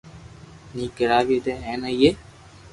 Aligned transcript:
ني 0.75 0.85
کراوي 0.97 1.37
دي 1.45 1.53
ھين 1.63 1.81
اپي 1.91 2.09